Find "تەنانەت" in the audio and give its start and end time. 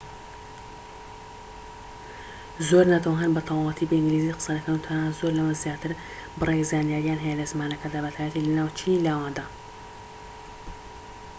4.85-5.17